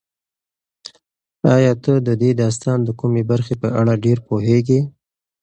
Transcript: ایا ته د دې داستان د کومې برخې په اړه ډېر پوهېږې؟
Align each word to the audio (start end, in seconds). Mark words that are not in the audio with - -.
ایا 1.55 1.73
ته 1.83 1.93
د 2.07 2.09
دې 2.21 2.31
داستان 2.41 2.77
د 2.83 2.89
کومې 2.99 3.23
برخې 3.31 3.55
په 3.61 3.67
اړه 3.79 3.93
ډېر 4.05 4.17
پوهېږې؟ 4.27 4.79